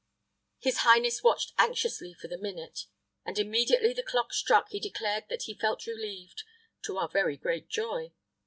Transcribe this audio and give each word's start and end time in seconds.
His 0.57 0.77
highness 0.77 1.21
watched 1.21 1.53
anxiously 1.59 2.15
for 2.15 2.27
the 2.27 2.39
minute, 2.39 2.87
and 3.23 3.37
immediately 3.37 3.93
the 3.93 4.01
clock 4.01 4.33
struck 4.33 4.69
he 4.69 4.79
declared 4.79 5.25
that 5.29 5.43
he 5.43 5.53
felt 5.53 5.85
relieved, 5.85 6.41
to 6.85 6.97
our 6.97 7.07
very 7.07 7.37
great 7.37 7.69
joy. 7.69 8.11